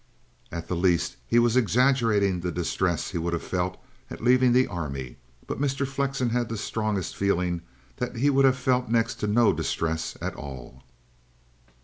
At 0.51 0.67
the 0.67 0.75
least 0.75 1.17
he 1.27 1.37
was 1.37 1.55
exaggerating 1.55 2.39
the 2.39 2.51
distress 2.51 3.11
he 3.11 3.19
would 3.19 3.33
have 3.33 3.43
felt 3.43 3.77
at 4.09 4.19
leaving 4.23 4.51
the 4.51 4.65
Army; 4.65 5.17
but 5.45 5.61
Mr. 5.61 5.85
Flexen 5.87 6.31
had 6.31 6.49
the 6.49 6.57
strongest 6.57 7.15
feeling 7.15 7.61
that 7.97 8.15
he 8.15 8.31
would 8.31 8.45
have 8.45 8.57
felt 8.57 8.89
next 8.89 9.19
to 9.19 9.27
no 9.27 9.53
distress 9.53 10.17
at 10.19 10.33
all. 10.33 10.81